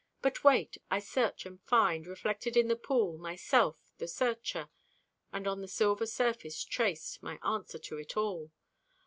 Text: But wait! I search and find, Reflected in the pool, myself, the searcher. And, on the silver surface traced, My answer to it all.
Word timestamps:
But 0.23 0.43
wait! 0.43 0.79
I 0.89 0.97
search 0.97 1.45
and 1.45 1.61
find, 1.61 2.07
Reflected 2.07 2.57
in 2.57 2.69
the 2.69 2.75
pool, 2.75 3.19
myself, 3.19 3.93
the 3.99 4.07
searcher. 4.07 4.71
And, 5.31 5.45
on 5.45 5.61
the 5.61 5.67
silver 5.67 6.07
surface 6.07 6.63
traced, 6.65 7.21
My 7.21 7.37
answer 7.43 7.77
to 7.77 7.97
it 7.99 8.17
all. 8.17 8.49